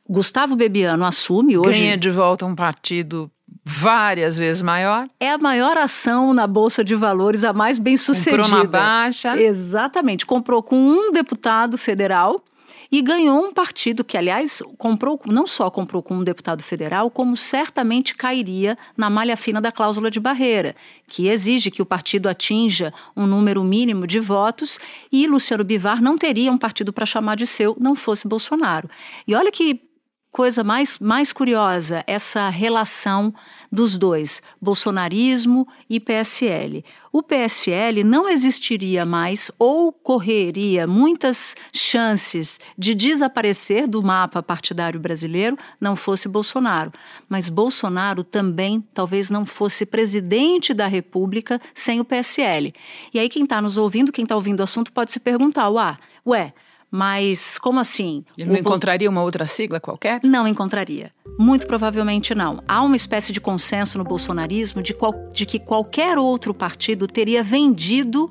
Gustavo 0.10 0.58
Bebiano 0.58 1.06
assume 1.06 1.58
hoje. 1.58 1.80
Ganha 1.80 1.98
de 1.98 2.10
volta 2.10 2.46
um 2.46 2.54
partido 2.54 3.32
várias 3.64 4.38
vezes 4.38 4.62
maior. 4.62 5.08
É 5.20 5.32
a 5.32 5.38
maior 5.38 5.78
ação 5.78 6.34
na 6.34 6.48
Bolsa 6.48 6.84
de 6.84 6.96
Valores, 6.96 7.44
a 7.44 7.54
mais 7.54 7.78
bem 7.78 7.98
sucedida. 7.98 8.44
Comprou 8.44 8.62
uma 8.62 8.68
baixa. 8.68 9.40
Exatamente. 9.40 10.26
Comprou 10.26 10.64
com 10.64 10.76
um 10.78 11.12
deputado 11.12 11.78
federal 11.78 12.44
e 12.92 13.02
ganhou 13.02 13.46
um 13.46 13.54
partido 13.54 14.04
que, 14.04 14.18
aliás, 14.18 14.62
comprou 14.78 15.20
não 15.26 15.48
só 15.48 15.70
comprou 15.70 16.04
com 16.04 16.16
um 16.16 16.24
deputado 16.24 16.62
federal, 16.62 17.10
como 17.10 17.38
certamente 17.38 18.14
cairia 18.14 18.78
na 18.98 19.10
malha 19.10 19.38
fina 19.38 19.62
da 19.62 19.72
cláusula 19.72 20.12
de 20.12 20.20
barreira, 20.20 20.76
que 21.08 21.30
exige 21.30 21.72
que 21.72 21.82
o 21.82 21.86
partido 21.86 22.28
atinja 22.28 22.94
um 23.16 23.26
número 23.26 23.64
mínimo 23.64 24.06
de 24.06 24.20
votos 24.20 24.78
e 25.10 25.26
Luciano 25.26 25.64
Bivar 25.64 26.02
não 26.02 26.18
teria 26.18 26.52
um 26.52 26.58
partido 26.58 26.92
para 26.92 27.06
chamar 27.06 27.36
de 27.36 27.48
seu 27.48 27.78
não 27.80 27.96
fosse 27.96 28.28
Bolsonaro. 28.28 28.90
E 29.26 29.34
olha 29.34 29.52
que 29.52 29.91
coisa 30.32 30.64
mais, 30.64 30.98
mais 30.98 31.34
curiosa, 31.34 32.04
essa 32.08 32.50
relação 32.50 33.34
dos 33.72 33.98
dois, 33.98 34.42
bolsonarismo 34.62 35.68
e 35.90 36.00
PSL. 36.00 36.86
O 37.12 37.22
PSL 37.22 38.04
não 38.04 38.30
existiria 38.30 39.06
mais 39.06 39.52
ou 39.60 39.92
correria 39.92 40.88
muitas 40.88 41.56
chances 41.74 42.60
de 42.78 42.96
desaparecer 42.96 43.88
do 43.88 44.02
mapa 44.02 44.42
partidário 44.42 45.00
brasileiro 45.00 45.58
não 45.80 45.96
fosse 45.96 46.30
Bolsonaro. 46.30 46.94
Mas 47.28 47.50
Bolsonaro 47.50 48.24
também 48.24 48.82
talvez 48.94 49.30
não 49.30 49.46
fosse 49.46 49.86
presidente 49.86 50.74
da 50.74 50.88
República 50.88 51.60
sem 51.74 52.00
o 52.00 52.06
PSL. 52.06 52.74
E 53.14 53.20
aí 53.20 53.28
quem 53.28 53.44
está 53.44 53.62
nos 53.62 53.78
ouvindo, 53.78 54.12
quem 54.12 54.24
está 54.24 54.36
ouvindo 54.36 54.62
o 54.62 54.64
assunto 54.64 54.92
pode 54.94 55.12
se 55.12 55.20
perguntar, 55.20 55.70
ué, 55.70 55.98
ué 56.26 56.54
mas 56.92 57.58
como 57.58 57.80
assim? 57.80 58.26
Ele 58.38 58.50
não 58.50 58.56
o... 58.58 58.60
encontraria 58.60 59.10
uma 59.10 59.24
outra 59.24 59.48
sigla 59.48 59.80
qualquer? 59.80 60.20
Não 60.24 60.46
encontraria. 60.46 61.12
Muito 61.40 61.66
provavelmente 61.66 62.36
não. 62.36 62.62
Há 62.68 62.84
uma 62.84 62.98
espécie 62.98 63.32
de 63.32 63.40
consenso 63.40 63.98
no 63.98 64.04
bolsonarismo 64.04 64.84
de, 64.84 64.94
qual... 64.94 65.14
de 65.32 65.46
que 65.46 65.58
qualquer 65.58 66.18
outro 66.18 66.54
partido 66.54 67.08
teria 67.08 67.42
vendido 67.42 68.30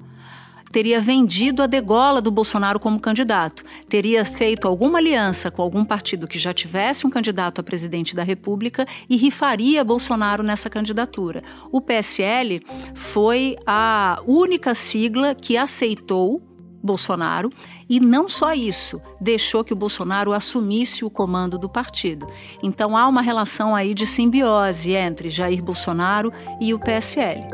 teria 0.70 1.00
vendido 1.00 1.64
a 1.64 1.66
degola 1.66 2.20
do 2.20 2.30
Bolsonaro 2.30 2.78
como 2.78 3.00
candidato, 3.00 3.64
teria 3.88 4.24
feito 4.24 4.68
alguma 4.68 4.98
aliança 4.98 5.50
com 5.50 5.62
algum 5.62 5.84
partido 5.84 6.28
que 6.28 6.38
já 6.38 6.54
tivesse 6.54 7.04
um 7.04 7.10
candidato 7.10 7.60
a 7.60 7.64
presidente 7.64 8.14
da 8.14 8.22
República 8.22 8.86
e 9.08 9.16
rifaria 9.16 9.82
Bolsonaro 9.82 10.44
nessa 10.44 10.70
candidatura. 10.70 11.42
O 11.72 11.80
PSL 11.80 12.60
foi 12.94 13.56
a 13.66 14.22
única 14.24 14.72
sigla 14.72 15.34
que 15.34 15.56
aceitou 15.56 16.40
Bolsonaro 16.82 17.52
e 17.90 17.98
não 17.98 18.28
só 18.28 18.54
isso, 18.54 19.02
deixou 19.20 19.64
que 19.64 19.72
o 19.72 19.76
Bolsonaro 19.76 20.32
assumisse 20.32 21.04
o 21.04 21.10
comando 21.10 21.58
do 21.58 21.68
partido. 21.68 22.28
Então 22.62 22.96
há 22.96 23.08
uma 23.08 23.20
relação 23.20 23.74
aí 23.74 23.92
de 23.94 24.06
simbiose 24.06 24.94
entre 24.94 25.28
Jair 25.28 25.60
Bolsonaro 25.60 26.32
e 26.60 26.72
o 26.72 26.78
PSL. 26.78 27.48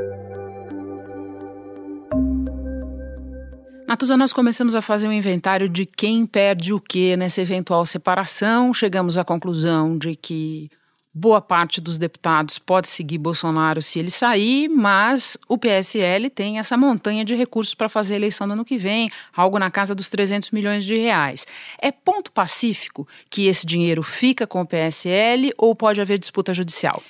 Natuza, 3.88 4.16
nós 4.16 4.32
começamos 4.32 4.74
a 4.74 4.82
fazer 4.82 5.08
um 5.08 5.12
inventário 5.12 5.70
de 5.70 5.86
quem 5.86 6.26
perde 6.26 6.74
o 6.74 6.80
que 6.80 7.16
nessa 7.16 7.40
eventual 7.40 7.86
separação. 7.86 8.74
Chegamos 8.74 9.16
à 9.16 9.24
conclusão 9.24 9.96
de 9.96 10.14
que 10.14 10.68
boa 11.18 11.40
parte 11.40 11.80
dos 11.80 11.96
deputados 11.96 12.58
pode 12.58 12.88
seguir 12.88 13.16
Bolsonaro 13.16 13.80
se 13.80 13.98
ele 13.98 14.10
sair, 14.10 14.68
mas 14.68 15.38
o 15.48 15.56
PSL 15.56 16.28
tem 16.28 16.58
essa 16.58 16.76
montanha 16.76 17.24
de 17.24 17.34
recursos 17.34 17.74
para 17.74 17.88
fazer 17.88 18.14
a 18.14 18.16
eleição 18.18 18.46
no 18.46 18.52
ano 18.52 18.66
que 18.66 18.76
vem, 18.76 19.10
algo 19.34 19.58
na 19.58 19.70
casa 19.70 19.94
dos 19.94 20.10
300 20.10 20.50
milhões 20.50 20.84
de 20.84 20.94
reais. 20.94 21.46
É 21.80 21.90
ponto 21.90 22.30
pacífico 22.30 23.08
que 23.30 23.46
esse 23.46 23.64
dinheiro 23.64 24.02
fica 24.02 24.46
com 24.46 24.60
o 24.60 24.66
PSL 24.66 25.52
ou 25.56 25.74
pode 25.74 26.02
haver 26.02 26.18
disputa 26.18 26.52
judicial? 26.52 27.02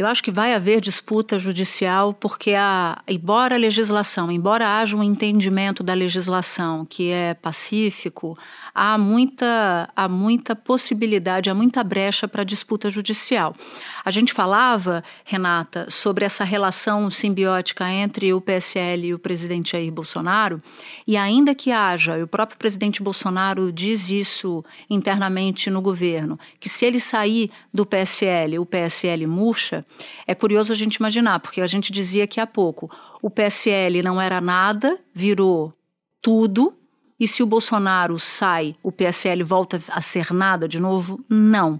Eu 0.00 0.06
acho 0.06 0.22
que 0.22 0.30
vai 0.30 0.54
haver 0.54 0.80
disputa 0.80 1.38
judicial 1.38 2.14
porque, 2.14 2.54
a, 2.54 3.02
embora 3.06 3.56
a 3.56 3.58
legislação, 3.58 4.32
embora 4.32 4.78
haja 4.78 4.96
um 4.96 5.02
entendimento 5.02 5.82
da 5.82 5.92
legislação 5.92 6.86
que 6.86 7.10
é 7.10 7.34
pacífico, 7.34 8.34
há 8.74 8.96
muita, 8.96 9.90
há 9.94 10.08
muita 10.08 10.56
possibilidade, 10.56 11.50
há 11.50 11.54
muita 11.54 11.84
brecha 11.84 12.26
para 12.26 12.44
disputa 12.44 12.88
judicial. 12.88 13.54
A 14.02 14.10
gente 14.10 14.32
falava, 14.32 15.04
Renata, 15.22 15.90
sobre 15.90 16.24
essa 16.24 16.44
relação 16.44 17.10
simbiótica 17.10 17.86
entre 17.90 18.32
o 18.32 18.40
PSL 18.40 19.08
e 19.08 19.14
o 19.14 19.18
presidente 19.18 19.72
Jair 19.72 19.92
Bolsonaro, 19.92 20.62
e 21.06 21.14
ainda 21.14 21.54
que 21.54 21.70
haja, 21.70 22.24
o 22.24 22.26
próprio 22.26 22.58
presidente 22.58 23.02
Bolsonaro 23.02 23.70
diz 23.70 24.08
isso 24.08 24.64
internamente 24.88 25.68
no 25.68 25.82
governo, 25.82 26.40
que 26.58 26.70
se 26.70 26.86
ele 26.86 26.98
sair 26.98 27.50
do 27.72 27.84
PSL, 27.84 28.58
o 28.58 28.64
PSL 28.64 29.26
murcha, 29.26 29.84
é 30.26 30.34
curioso 30.34 30.72
a 30.72 30.76
gente 30.76 30.96
imaginar, 30.96 31.40
porque 31.40 31.60
a 31.60 31.66
gente 31.66 31.92
dizia 31.92 32.26
que 32.26 32.40
há 32.40 32.46
pouco 32.46 32.90
o 33.20 33.30
PSL 33.30 34.02
não 34.02 34.20
era 34.20 34.40
nada, 34.40 34.98
virou 35.14 35.74
tudo, 36.22 36.74
e 37.20 37.28
se 37.28 37.42
o 37.42 37.46
Bolsonaro 37.46 38.18
sai, 38.18 38.74
o 38.82 38.90
PSL 38.90 39.42
volta 39.42 39.78
a 39.90 40.00
ser 40.00 40.32
nada 40.32 40.66
de 40.66 40.80
novo? 40.80 41.22
Não. 41.28 41.78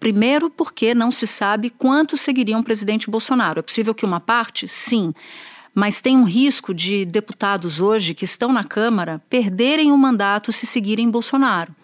Primeiro, 0.00 0.48
porque 0.48 0.94
não 0.94 1.10
se 1.10 1.26
sabe 1.26 1.68
quantos 1.68 2.22
seguiriam 2.22 2.60
o 2.60 2.64
presidente 2.64 3.10
Bolsonaro. 3.10 3.58
É 3.58 3.62
possível 3.62 3.94
que 3.94 4.06
uma 4.06 4.18
parte? 4.18 4.66
Sim. 4.66 5.12
Mas 5.74 6.00
tem 6.00 6.16
um 6.16 6.24
risco 6.24 6.72
de 6.72 7.04
deputados 7.04 7.80
hoje 7.80 8.14
que 8.14 8.24
estão 8.24 8.50
na 8.50 8.64
Câmara 8.64 9.22
perderem 9.28 9.92
o 9.92 9.98
mandato 9.98 10.52
se 10.52 10.66
seguirem 10.66 11.10
Bolsonaro. 11.10 11.76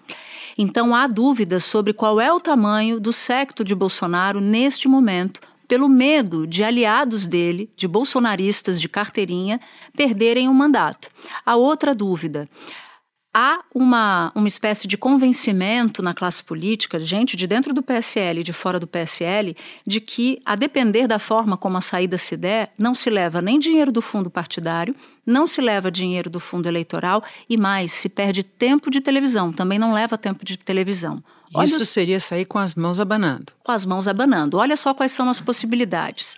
Então 0.56 0.94
há 0.94 1.06
dúvidas 1.06 1.62
sobre 1.64 1.92
qual 1.92 2.18
é 2.18 2.32
o 2.32 2.40
tamanho 2.40 2.98
do 2.98 3.12
secto 3.12 3.62
de 3.62 3.74
Bolsonaro 3.74 4.40
neste 4.40 4.88
momento 4.88 5.40
pelo 5.66 5.88
medo 5.88 6.46
de 6.46 6.62
aliados 6.62 7.26
dele, 7.26 7.70
de 7.76 7.88
bolsonaristas 7.88 8.80
de 8.80 8.88
carteirinha, 8.88 9.60
perderem 9.96 10.48
o 10.48 10.54
mandato. 10.54 11.08
A 11.44 11.56
outra 11.56 11.94
dúvida. 11.94 12.48
Há 13.36 13.64
uma, 13.74 14.30
uma 14.32 14.46
espécie 14.46 14.86
de 14.86 14.96
convencimento 14.96 16.00
na 16.00 16.14
classe 16.14 16.44
política, 16.44 17.00
gente 17.00 17.36
de 17.36 17.48
dentro 17.48 17.74
do 17.74 17.82
PSL 17.82 18.40
e 18.40 18.44
de 18.44 18.52
fora 18.52 18.78
do 18.78 18.86
PSL, 18.86 19.56
de 19.84 20.00
que, 20.00 20.40
a 20.44 20.54
depender 20.54 21.08
da 21.08 21.18
forma 21.18 21.56
como 21.56 21.76
a 21.76 21.80
saída 21.80 22.16
se 22.16 22.36
der, 22.36 22.72
não 22.78 22.94
se 22.94 23.10
leva 23.10 23.42
nem 23.42 23.58
dinheiro 23.58 23.90
do 23.90 24.00
fundo 24.00 24.30
partidário, 24.30 24.94
não 25.26 25.48
se 25.48 25.60
leva 25.60 25.90
dinheiro 25.90 26.30
do 26.30 26.38
fundo 26.38 26.68
eleitoral 26.68 27.24
e 27.50 27.56
mais, 27.56 27.90
se 27.90 28.08
perde 28.08 28.44
tempo 28.44 28.88
de 28.88 29.00
televisão, 29.00 29.52
também 29.52 29.80
não 29.80 29.92
leva 29.92 30.16
tempo 30.16 30.44
de 30.44 30.56
televisão. 30.56 31.20
Olha, 31.52 31.64
Isso 31.64 31.84
seria 31.84 32.20
sair 32.20 32.44
com 32.44 32.58
as 32.58 32.76
mãos 32.76 33.00
abanando. 33.00 33.52
Com 33.64 33.72
as 33.72 33.84
mãos 33.84 34.06
abanando. 34.06 34.58
Olha 34.58 34.76
só 34.76 34.94
quais 34.94 35.10
são 35.10 35.28
as 35.28 35.40
possibilidades. 35.40 36.36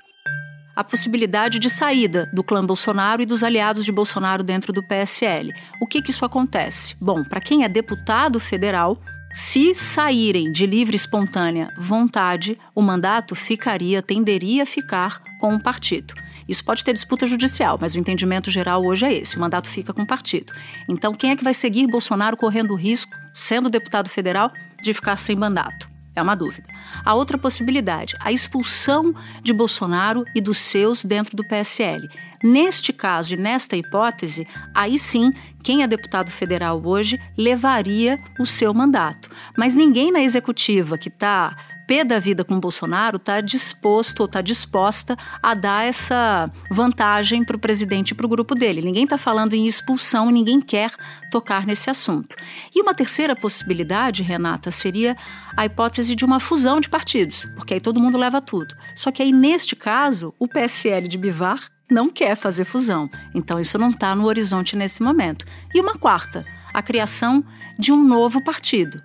A 0.77 0.85
possibilidade 0.85 1.59
de 1.59 1.71
saída 1.71 2.29
do 2.35 2.45
clã 2.45 2.63
Bolsonaro 2.63 3.23
e 3.23 3.27
dos 3.27 3.43
aliados 3.43 3.83
de 3.83 3.91
Bolsonaro 3.91 4.45
dentro 4.45 4.75
do 4.75 4.83
PSL. 4.83 5.55
O 5.81 5.87
que, 5.87 6.03
que 6.03 6.11
isso 6.11 6.23
acontece? 6.23 6.95
Bom, 7.01 7.25
para 7.25 7.41
quem 7.41 7.65
é 7.65 7.69
deputado 7.69 8.39
federal, 8.39 9.01
se 9.33 9.75
saírem 9.75 10.53
de 10.53 10.67
livre 10.67 10.95
espontânea 10.95 11.73
vontade, 11.79 12.59
o 12.75 12.83
mandato 12.83 13.35
ficaria, 13.35 14.03
tenderia 14.03 14.65
a 14.65 14.67
ficar 14.67 15.23
com 15.41 15.55
o 15.55 15.63
partido. 15.63 16.13
Isso 16.47 16.63
pode 16.63 16.85
ter 16.85 16.93
disputa 16.93 17.27
judicial, 17.27 17.79
mas 17.81 17.95
o 17.95 17.99
entendimento 17.99 18.51
geral 18.51 18.85
hoje 18.85 19.07
é 19.07 19.15
esse: 19.15 19.39
o 19.39 19.41
mandato 19.41 19.69
fica 19.69 19.95
com 19.95 20.03
o 20.03 20.07
partido. 20.07 20.53
Então, 20.87 21.15
quem 21.15 21.31
é 21.31 21.37
que 21.37 21.45
vai 21.45 21.55
seguir 21.55 21.87
Bolsonaro 21.87 22.37
correndo 22.37 22.73
o 22.73 22.77
risco, 22.77 23.13
sendo 23.33 23.71
deputado 23.71 24.11
federal, 24.11 24.53
de 24.83 24.93
ficar 24.93 25.17
sem 25.17 25.35
mandato. 25.35 25.96
É 26.17 26.23
uma 26.23 26.35
dúvida. 26.35 26.67
A 27.05 27.15
outra 27.15 27.37
possibilidade, 27.37 28.17
a 28.19 28.33
expulsão 28.33 29.15
de 29.43 29.53
Bolsonaro 29.53 30.25
e 30.35 30.41
dos 30.41 30.57
seus 30.57 31.05
dentro 31.05 31.37
do 31.37 31.45
PSL. 31.45 32.09
Neste 32.43 32.91
caso 32.91 33.35
e 33.35 33.37
nesta 33.37 33.77
hipótese, 33.77 34.49
aí 34.75 34.99
sim, 34.99 35.31
quem 35.63 35.83
é 35.83 35.87
deputado 35.87 36.31
federal 36.31 36.81
hoje 36.83 37.21
levaria 37.37 38.19
o 38.41 38.47
seu 38.47 38.73
mandato. 38.73 39.31
Mas 39.59 39.75
ninguém 39.75 40.11
na 40.11 40.23
executiva 40.23 40.97
que 40.97 41.09
está 41.09 41.55
pé 41.87 42.05
da 42.05 42.19
vida 42.19 42.45
com 42.45 42.59
Bolsonaro 42.59 43.17
está 43.17 43.41
disposto 43.41 44.21
ou 44.21 44.27
está 44.27 44.41
disposta 44.41 45.17
a 45.43 45.55
dar 45.55 45.85
essa 45.85 46.51
vantagem 46.71 47.45
para 47.45 47.57
o 47.57 47.61
presidente 47.61 48.11
e 48.11 48.15
para 48.15 48.27
o 48.27 48.29
grupo 48.29 48.55
dele. 48.55 48.83
Ninguém 48.83 49.05
está 49.05 49.17
falando 49.17 49.55
em 49.55 49.67
expulsão, 49.67 50.31
ninguém 50.31 50.61
quer 50.61 50.91
tocar 51.31 51.67
nesse 51.67 51.89
assunto. 51.89 52.35
E 52.75 52.83
uma 52.83 52.95
terceira 52.95 53.37
possibilidade, 53.37 54.23
Renata, 54.23 54.71
seria 54.71 55.17
a 55.57 55.65
hipótese 55.65 56.15
de 56.15 56.25
uma 56.25 56.41
fusão 56.41 56.81
de 56.81 56.89
partidos, 56.89 57.47
porque 57.55 57.75
aí 57.75 57.81
todo 57.81 58.01
mundo 58.01 58.19
leva 58.19 58.41
tudo. 58.41 58.75
Só 58.95 59.11
que 59.11 59.23
aí, 59.23 59.33
neste 59.33 59.77
caso, 59.77 60.35
o 60.39 60.49
PSL 60.49 61.07
de 61.09 61.17
Bivar 61.17 61.61
não 61.91 62.11
quer 62.11 62.37
fazer 62.37 62.65
fusão. 62.65 63.09
Então, 63.35 63.61
isso 63.61 63.79
não 63.79 63.91
está 63.91 64.15
no 64.15 64.27
horizonte 64.27 64.75
nesse 64.77 65.03
momento. 65.03 65.45
E 65.75 65.81
uma 65.81 65.95
quarta, 65.95 66.45
a 66.75 66.83
criação 66.83 67.45
de 67.79 67.93
um 67.93 68.03
novo 68.03 68.43
partido. 68.43 69.01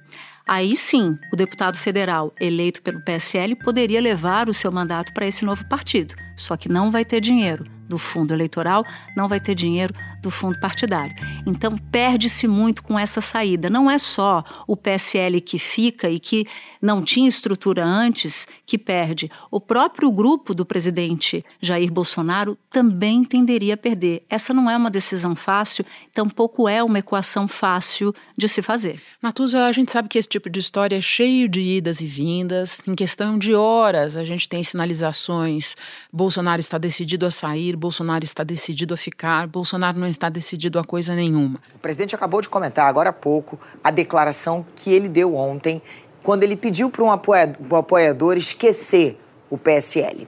Aí 0.51 0.75
sim, 0.75 1.17
o 1.31 1.37
deputado 1.37 1.77
federal 1.77 2.35
eleito 2.37 2.81
pelo 2.81 2.99
PSL 2.99 3.55
poderia 3.55 4.01
levar 4.01 4.49
o 4.49 4.53
seu 4.53 4.69
mandato 4.69 5.13
para 5.13 5.25
esse 5.25 5.45
novo 5.45 5.65
partido, 5.65 6.13
só 6.35 6.57
que 6.57 6.67
não 6.67 6.91
vai 6.91 7.05
ter 7.05 7.21
dinheiro. 7.21 7.63
Do 7.87 7.97
fundo 7.97 8.33
eleitoral, 8.33 8.85
não 9.15 9.29
vai 9.29 9.39
ter 9.39 9.55
dinheiro 9.55 9.93
do 10.21 10.29
fundo 10.29 10.59
partidário. 10.59 11.15
Então, 11.45 11.75
perde-se 11.91 12.47
muito 12.47 12.83
com 12.83 12.97
essa 12.97 13.21
saída. 13.21 13.69
Não 13.69 13.89
é 13.89 13.97
só 13.97 14.43
o 14.67 14.77
PSL 14.77 15.41
que 15.41 15.57
fica 15.57 16.09
e 16.09 16.19
que 16.19 16.45
não 16.81 17.03
tinha 17.03 17.27
estrutura 17.27 17.83
antes 17.83 18.47
que 18.65 18.77
perde. 18.77 19.29
O 19.49 19.59
próprio 19.59 20.11
grupo 20.11 20.53
do 20.53 20.65
presidente 20.65 21.43
Jair 21.59 21.91
Bolsonaro 21.91 22.57
também 22.69 23.23
tenderia 23.23 23.73
a 23.73 23.77
perder. 23.77 24.23
Essa 24.29 24.53
não 24.53 24.69
é 24.69 24.77
uma 24.77 24.91
decisão 24.91 25.35
fácil, 25.35 25.85
tampouco 26.13 26.67
é 26.67 26.83
uma 26.83 26.99
equação 26.99 27.47
fácil 27.47 28.13
de 28.37 28.47
se 28.47 28.61
fazer. 28.61 29.01
Natuza, 29.21 29.65
a 29.65 29.71
gente 29.71 29.91
sabe 29.91 30.07
que 30.07 30.17
esse 30.17 30.29
tipo 30.29 30.49
de 30.49 30.59
história 30.59 30.95
é 30.95 31.01
cheio 31.01 31.49
de 31.49 31.61
idas 31.61 32.01
e 32.01 32.05
vindas. 32.05 32.79
Em 32.87 32.95
questão 32.95 33.37
de 33.37 33.53
horas, 33.53 34.15
a 34.15 34.23
gente 34.23 34.47
tem 34.47 34.63
sinalizações: 34.63 35.75
Bolsonaro 36.11 36.59
está 36.59 36.77
decidido 36.77 37.25
a 37.25 37.31
sair, 37.31 37.75
Bolsonaro 37.75 38.23
está 38.23 38.43
decidido 38.43 38.93
a 38.93 38.97
ficar, 38.97 39.47
Bolsonaro 39.47 39.99
não 39.99 40.07
está 40.11 40.29
decidido 40.29 40.77
a 40.77 40.83
coisa 40.83 41.15
nenhuma. 41.15 41.59
O 41.75 41.79
presidente 41.79 42.13
acabou 42.13 42.41
de 42.41 42.49
comentar 42.49 42.87
agora 42.87 43.09
há 43.09 43.13
pouco 43.13 43.59
a 43.83 43.89
declaração 43.89 44.65
que 44.75 44.91
ele 44.91 45.09
deu 45.09 45.35
ontem, 45.35 45.81
quando 46.21 46.43
ele 46.43 46.55
pediu 46.55 46.89
para 46.89 47.03
um 47.03 47.11
apoiador 47.11 48.37
esquecer 48.37 49.19
o 49.49 49.57
PSL. 49.57 50.27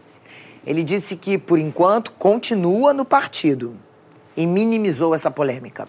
Ele 0.65 0.83
disse 0.83 1.15
que, 1.15 1.37
por 1.37 1.59
enquanto, 1.59 2.11
continua 2.13 2.93
no 2.93 3.05
partido 3.05 3.75
e 4.35 4.47
minimizou 4.47 5.13
essa 5.13 5.29
polêmica. 5.29 5.87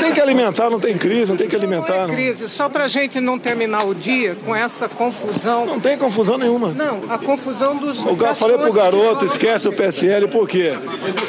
Tem 0.00 0.14
que 0.14 0.20
alimentar, 0.20 0.70
não 0.70 0.78
tem 0.78 0.96
crise, 0.96 1.30
não 1.32 1.36
tem 1.36 1.48
que 1.48 1.56
alimentar. 1.56 2.06
Não 2.06 2.14
é 2.14 2.16
crise, 2.16 2.48
só 2.48 2.68
para 2.68 2.84
a 2.84 2.88
gente 2.88 3.20
não 3.20 3.38
terminar 3.38 3.84
o 3.84 3.94
dia 3.94 4.36
com 4.44 4.54
essa 4.54 4.88
confusão. 4.88 5.66
Não 5.66 5.80
tem 5.80 5.98
confusão 5.98 6.38
nenhuma. 6.38 6.72
Não, 6.72 7.10
a 7.10 7.18
confusão 7.18 7.76
dos. 7.76 8.04
Eu 8.04 8.16
falei 8.34 8.58
pro 8.58 8.72
garoto, 8.72 9.24
esquece 9.26 9.68
o 9.68 9.72
PSL, 9.72 10.28
por 10.28 10.48
quê? 10.48 10.72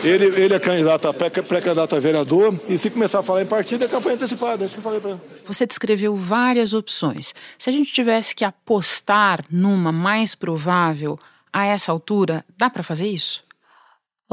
Ele, 0.03 0.25
ele 0.39 0.53
é 0.53 0.59
candidato 0.59 1.07
a 1.07 1.13
pré-candidato 1.13 1.95
a 1.95 1.99
vereador 1.99 2.53
e 2.69 2.77
se 2.77 2.89
começar 2.89 3.19
a 3.19 3.23
falar 3.23 3.41
em 3.41 3.45
partido 3.45 3.85
é 3.85 3.87
campanha 3.87 4.15
antecipada. 4.15 4.63
É 4.63 4.65
isso 4.65 4.75
que 4.75 4.79
eu 4.79 4.83
falei 4.83 4.99
para 4.99 5.11
ele. 5.11 5.19
Você 5.45 5.65
descreveu 5.65 6.15
várias 6.15 6.73
opções. 6.73 7.33
Se 7.57 7.69
a 7.69 7.73
gente 7.73 7.91
tivesse 7.91 8.35
que 8.35 8.45
apostar 8.45 9.43
numa 9.49 9.91
mais 9.91 10.35
provável 10.35 11.17
a 11.51 11.65
essa 11.65 11.91
altura, 11.91 12.45
dá 12.57 12.69
para 12.69 12.83
fazer 12.83 13.07
isso? 13.07 13.43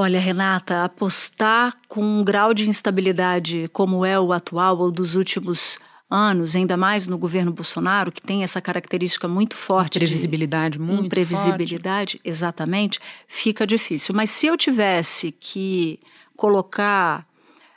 Olha, 0.00 0.18
Renata, 0.18 0.82
apostar 0.82 1.76
com 1.86 2.02
um 2.02 2.24
grau 2.24 2.54
de 2.54 2.66
instabilidade 2.66 3.68
como 3.70 4.02
é 4.02 4.18
o 4.18 4.32
atual 4.32 4.78
ou 4.78 4.90
dos 4.90 5.14
últimos 5.14 5.78
anos, 6.08 6.56
ainda 6.56 6.74
mais 6.74 7.06
no 7.06 7.18
governo 7.18 7.52
Bolsonaro, 7.52 8.10
que 8.10 8.22
tem 8.22 8.42
essa 8.42 8.62
característica 8.62 9.28
muito 9.28 9.58
forte 9.58 9.98
previsibilidade 9.98 10.78
de 10.78 10.82
muito 10.82 11.04
imprevisibilidade, 11.04 12.12
forte. 12.12 12.20
exatamente, 12.24 12.98
fica 13.28 13.66
difícil. 13.66 14.14
Mas 14.14 14.30
se 14.30 14.46
eu 14.46 14.56
tivesse 14.56 15.32
que 15.32 16.00
colocar 16.34 17.26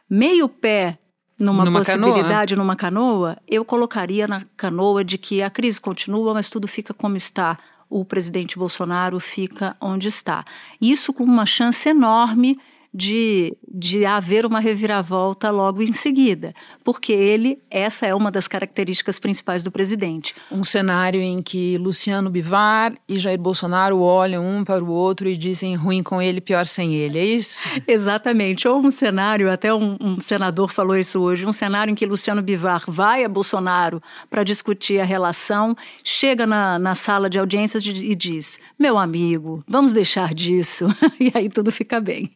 meio 0.09 0.47
pé 0.47 0.97
numa, 1.37 1.65
numa 1.65 1.79
possibilidade 1.79 2.53
canoa. 2.53 2.63
numa 2.63 2.75
canoa, 2.77 3.37
eu 3.45 3.65
colocaria 3.65 4.29
na 4.29 4.45
canoa 4.55 5.03
de 5.03 5.17
que 5.17 5.41
a 5.41 5.49
crise 5.49 5.81
continua, 5.81 6.33
mas 6.33 6.47
tudo 6.47 6.69
fica 6.69 6.93
como 6.93 7.17
está 7.17 7.59
o 7.93 8.03
presidente 8.03 8.57
Bolsonaro 8.57 9.19
fica 9.19 9.77
onde 9.79 10.07
está. 10.07 10.43
Isso 10.81 11.13
com 11.13 11.23
uma 11.23 11.45
chance 11.45 11.87
enorme 11.87 12.59
de 12.93 14.05
haver 14.05 14.45
uma 14.45 14.59
reviravolta 14.59 15.49
logo 15.49 15.81
em 15.81 15.91
seguida, 15.91 16.53
porque 16.83 17.11
ele, 17.11 17.59
essa 17.69 18.05
é 18.05 18.13
uma 18.13 18.29
das 18.29 18.47
características 18.47 19.19
principais 19.19 19.63
do 19.63 19.71
presidente. 19.71 20.35
Um 20.51 20.63
cenário 20.63 21.19
em 21.19 21.41
que 21.41 21.77
Luciano 21.77 22.29
Bivar 22.29 22.93
e 23.09 23.17
Jair 23.17 23.39
Bolsonaro 23.39 23.99
olham 23.99 24.45
um 24.45 24.63
para 24.63 24.83
o 24.83 24.89
outro 24.89 25.27
e 25.27 25.35
dizem 25.35 25.75
ruim 25.75 26.03
com 26.03 26.21
ele, 26.21 26.39
pior 26.39 26.65
sem 26.67 26.93
ele, 26.93 27.17
é 27.17 27.25
isso? 27.25 27.67
Exatamente. 27.87 28.67
Ou 28.67 28.79
um 28.79 28.91
cenário, 28.91 29.51
até 29.51 29.73
um, 29.73 29.97
um 29.99 30.21
senador 30.21 30.71
falou 30.71 30.95
isso 30.95 31.19
hoje, 31.19 31.45
um 31.45 31.53
cenário 31.53 31.91
em 31.91 31.95
que 31.95 32.05
Luciano 32.05 32.41
Bivar 32.41 32.83
vai 32.87 33.23
a 33.23 33.29
Bolsonaro 33.29 34.01
para 34.29 34.43
discutir 34.43 34.99
a 34.99 35.05
relação, 35.05 35.75
chega 36.03 36.45
na, 36.45 36.77
na 36.77 36.93
sala 36.93 37.29
de 37.29 37.39
audiências 37.39 37.83
e 37.85 38.13
diz: 38.13 38.59
meu 38.77 38.97
amigo, 38.97 39.63
vamos 39.67 39.93
deixar 39.93 40.33
disso, 40.33 40.87
e 41.19 41.31
aí 41.33 41.49
tudo 41.49 41.71
fica 41.71 41.99
bem. 41.99 42.31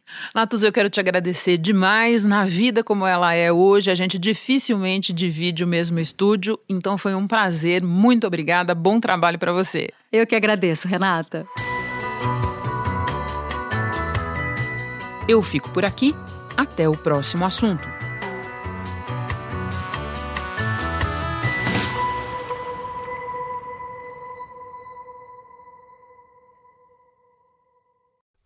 Matos, 0.48 0.62
eu 0.62 0.72
quero 0.72 0.88
te 0.88 0.98
agradecer 0.98 1.58
demais. 1.58 2.24
Na 2.24 2.46
vida 2.46 2.82
como 2.82 3.06
ela 3.06 3.34
é 3.34 3.52
hoje, 3.52 3.90
a 3.90 3.94
gente 3.94 4.18
dificilmente 4.18 5.12
divide 5.12 5.62
o 5.62 5.66
mesmo 5.66 5.98
estúdio, 6.00 6.58
então 6.66 6.96
foi 6.96 7.14
um 7.14 7.28
prazer. 7.28 7.82
Muito 7.82 8.26
obrigada. 8.26 8.74
Bom 8.74 8.98
trabalho 8.98 9.38
para 9.38 9.52
você. 9.52 9.90
Eu 10.10 10.26
que 10.26 10.34
agradeço, 10.34 10.88
Renata. 10.88 11.44
Eu 15.28 15.42
fico 15.42 15.68
por 15.68 15.84
aqui. 15.84 16.14
Até 16.56 16.88
o 16.88 16.96
próximo 16.96 17.44
assunto. 17.44 17.97